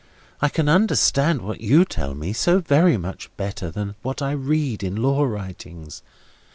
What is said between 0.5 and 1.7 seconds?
understand what